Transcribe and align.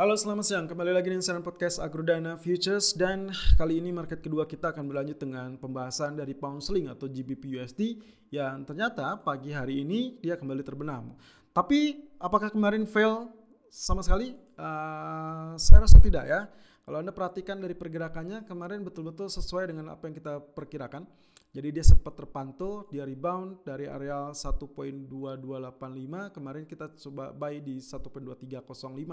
Halo 0.00 0.16
selamat 0.16 0.44
siang, 0.48 0.64
kembali 0.64 0.96
lagi 0.96 1.12
di 1.12 1.20
Insider 1.20 1.44
Podcast 1.44 1.76
Agrodana 1.76 2.40
Futures 2.40 2.96
dan 2.96 3.28
kali 3.60 3.84
ini 3.84 3.92
market 3.92 4.24
kedua 4.24 4.48
kita 4.48 4.72
akan 4.72 4.88
berlanjut 4.88 5.20
dengan 5.20 5.60
pembahasan 5.60 6.16
dari 6.16 6.32
pound 6.32 6.64
sterling 6.64 6.88
atau 6.88 7.04
GBP 7.04 7.60
USD 7.60 8.00
yang 8.32 8.64
ternyata 8.64 9.20
pagi 9.20 9.52
hari 9.52 9.84
ini 9.84 10.16
dia 10.24 10.40
kembali 10.40 10.64
terbenam. 10.64 11.12
Tapi 11.52 12.08
apakah 12.16 12.48
kemarin 12.48 12.88
fail 12.88 13.28
sama 13.68 14.00
sekali? 14.00 14.32
Uh, 14.56 15.60
saya 15.60 15.84
rasa 15.84 16.00
tidak 16.00 16.24
ya. 16.24 16.48
Kalau 16.80 16.96
Anda 16.96 17.12
perhatikan 17.12 17.60
dari 17.60 17.76
pergerakannya 17.76 18.48
kemarin 18.48 18.80
betul-betul 18.80 19.28
sesuai 19.28 19.68
dengan 19.68 19.92
apa 19.92 20.08
yang 20.08 20.16
kita 20.16 20.40
perkirakan. 20.56 21.04
Jadi 21.52 21.76
dia 21.76 21.84
sempat 21.84 22.16
terpantul, 22.16 22.88
dia 22.88 23.04
rebound 23.04 23.68
dari 23.68 23.84
area 23.84 24.32
1.2285. 24.32 26.32
Kemarin 26.32 26.64
kita 26.64 26.88
coba 26.88 27.36
buy 27.36 27.60
di 27.60 27.84
1.2305 27.84 28.48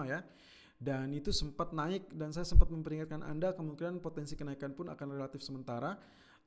ya. 0.08 0.24
Dan 0.78 1.10
itu 1.10 1.34
sempat 1.34 1.74
naik 1.74 2.14
dan 2.14 2.30
saya 2.30 2.46
sempat 2.46 2.70
memperingatkan 2.70 3.26
Anda 3.26 3.58
kemungkinan 3.58 3.98
potensi 3.98 4.38
kenaikan 4.38 4.78
pun 4.78 4.94
akan 4.94 5.08
relatif 5.10 5.42
sementara 5.42 5.98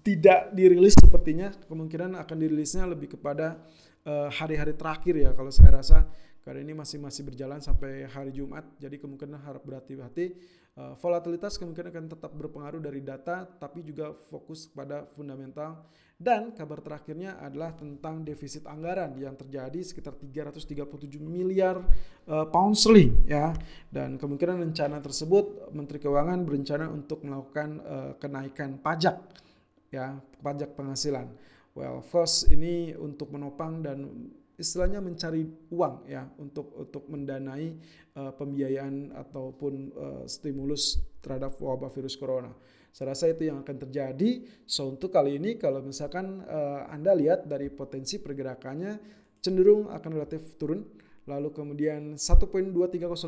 Tidak 0.08 0.56
dirilis 0.56 0.96
sepertinya, 0.96 1.52
kemungkinan 1.68 2.16
akan 2.16 2.38
dirilisnya 2.40 2.88
lebih 2.88 3.20
kepada 3.20 3.60
Eh, 4.08 4.30
hari-hari 4.40 4.72
uh, 4.72 4.80
terakhir 4.80 5.20
ya 5.20 5.36
kalau 5.36 5.52
saya 5.52 5.84
rasa. 5.84 6.08
Karena 6.40 6.64
ini 6.64 6.72
masih 6.72 6.95
masih 6.95 7.28
berjalan 7.28 7.60
sampai 7.60 8.08
hari 8.08 8.32
Jumat 8.32 8.64
jadi 8.80 8.96
kemungkinan 9.04 9.44
harap 9.44 9.67
berhati-hati. 9.67 10.32
Uh, 10.80 10.96
volatilitas 11.04 11.60
kemungkinan 11.60 11.92
akan 11.92 12.06
tetap 12.16 12.32
berpengaruh 12.32 12.80
dari 12.80 13.04
data 13.04 13.44
tapi 13.44 13.84
juga 13.84 14.16
fokus 14.16 14.64
pada 14.72 15.04
fundamental. 15.12 15.84
Dan 16.16 16.56
kabar 16.56 16.80
terakhirnya 16.80 17.36
adalah 17.44 17.76
tentang 17.76 18.23
defisit 18.23 18.64
anggaran 18.64 19.12
yang 19.20 19.36
terjadi 19.36 19.76
sekitar 19.84 20.16
337 20.16 20.88
miliar 21.20 21.84
uh, 22.32 22.48
pound 22.48 22.80
sterling 22.80 23.28
ya. 23.28 23.52
Dan 23.92 24.16
kemungkinan 24.16 24.72
rencana 24.72 25.04
tersebut 25.04 25.76
Menteri 25.76 26.00
Keuangan 26.00 26.48
berencana 26.48 26.88
untuk 26.88 27.28
melakukan 27.28 27.84
uh, 27.84 28.12
kenaikan 28.16 28.80
pajak 28.80 29.47
ya 29.93 30.20
pajak 30.43 30.75
penghasilan 30.75 31.31
well 31.77 32.03
first 32.03 32.52
ini 32.52 32.92
untuk 32.98 33.31
menopang 33.31 33.80
dan 33.86 34.30
istilahnya 34.58 34.99
mencari 34.99 35.45
uang 35.70 36.09
ya 36.09 36.25
untuk 36.42 36.73
untuk 36.73 37.05
mendanai 37.08 37.77
uh, 38.17 38.33
pembiayaan 38.33 39.14
ataupun 39.14 39.73
uh, 39.93 40.23
stimulus 40.25 40.98
terhadap 41.21 41.53
wabah 41.61 41.93
virus 41.93 42.17
corona. 42.17 42.49
Saya 42.89 43.14
rasa 43.14 43.30
itu 43.30 43.45
yang 43.45 43.61
akan 43.61 43.77
terjadi. 43.77 44.42
So 44.65 44.89
untuk 44.89 45.14
kali 45.14 45.37
ini 45.37 45.61
kalau 45.61 45.86
misalkan 45.86 46.42
uh, 46.42 46.89
Anda 46.89 47.14
lihat 47.14 47.45
dari 47.45 47.69
potensi 47.69 48.17
pergerakannya 48.17 48.98
cenderung 49.37 49.93
akan 49.93 50.09
relatif 50.17 50.58
turun. 50.58 50.81
Lalu 51.27 51.52
kemudian 51.52 52.15
1.2305 52.15 52.71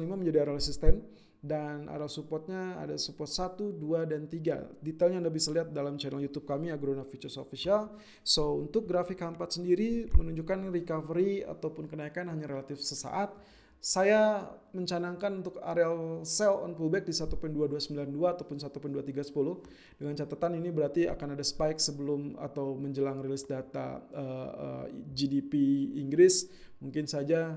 menjadi 0.07 0.47
area 0.47 0.55
resisten 0.55 1.03
dan 1.39 1.87
area 1.87 2.07
supportnya 2.11 2.75
ada 2.79 2.99
support 2.99 3.31
1, 3.31 3.79
2, 3.79 4.11
dan 4.11 4.27
3. 4.27 4.83
Detailnya 4.83 5.23
Anda 5.23 5.31
bisa 5.31 5.51
lihat 5.55 5.71
dalam 5.71 5.95
channel 5.95 6.19
YouTube 6.19 6.43
kami 6.43 6.71
Agrona 6.71 7.07
Futures 7.07 7.39
Official. 7.39 7.95
So, 8.23 8.59
untuk 8.67 8.87
grafik 8.87 9.23
H4 9.23 9.63
sendiri 9.63 10.11
menunjukkan 10.15 10.67
recovery 10.71 11.47
ataupun 11.47 11.87
kenaikan 11.87 12.27
hanya 12.27 12.47
relatif 12.47 12.83
sesaat. 12.83 13.31
Saya 13.79 14.43
mencanangkan 14.75 15.39
untuk 15.39 15.55
area 15.63 15.87
sell 16.27 16.67
on 16.67 16.75
pullback 16.75 17.07
di 17.07 17.15
1.2292 17.15 17.95
ataupun 18.11 18.59
1.2310 18.59 19.95
dengan 19.95 20.13
catatan 20.19 20.59
ini 20.59 20.67
berarti 20.67 21.07
akan 21.07 21.39
ada 21.39 21.45
spike 21.47 21.79
sebelum 21.79 22.35
atau 22.43 22.75
menjelang 22.75 23.23
rilis 23.23 23.47
data 23.47 24.03
uh, 24.11 24.51
uh, 24.51 24.85
GDP 25.15 25.55
Inggris 25.95 26.51
mungkin 26.83 27.07
saja 27.07 27.55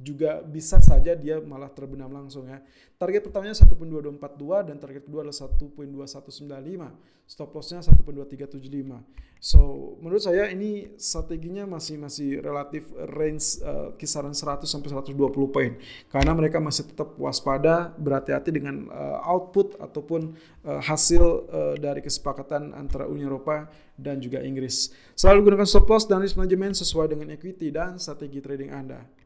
juga 0.00 0.40
bisa 0.40 0.80
saja 0.80 1.12
dia 1.12 1.38
malah 1.44 1.68
terbenam 1.68 2.08
langsung 2.08 2.48
ya. 2.48 2.64
Target 2.96 3.28
pertamanya 3.28 3.56
1.2242 3.56 4.68
dan 4.68 4.76
target 4.76 5.02
kedua 5.08 5.24
adalah 5.24 5.36
1.2195. 5.36 7.24
Stop 7.24 7.54
lossnya 7.54 7.80
1.2375. 7.80 9.40
So, 9.40 9.96
menurut 10.04 10.20
saya 10.20 10.52
ini 10.52 10.92
strateginya 11.00 11.64
masih 11.64 11.96
masih 11.96 12.44
relatif 12.44 12.92
range 13.16 13.64
uh, 13.64 13.96
kisaran 13.96 14.36
100 14.36 14.68
sampai 14.68 14.92
120 14.92 15.16
poin. 15.48 15.72
Karena 16.12 16.36
mereka 16.36 16.60
masih 16.60 16.92
tetap 16.92 17.16
waspada, 17.16 17.88
berhati-hati 17.96 18.52
dengan 18.52 18.92
uh, 18.92 19.24
output 19.24 19.80
ataupun 19.80 20.36
uh, 20.68 20.84
hasil 20.84 21.24
uh, 21.48 21.74
dari 21.80 22.04
kesepakatan 22.04 22.76
antara 22.76 23.08
Uni 23.08 23.24
Eropa 23.24 23.72
dan 23.96 24.20
juga 24.20 24.44
Inggris. 24.44 24.92
Selalu 25.16 25.48
gunakan 25.48 25.64
stop 25.64 25.88
loss 25.88 26.04
dan 26.04 26.20
risk 26.20 26.36
management 26.36 26.76
sesuai 26.76 27.08
dengan 27.08 27.32
equity 27.32 27.72
dan 27.72 27.96
strategi 27.96 28.44
trading 28.44 28.76
Anda. 28.76 29.20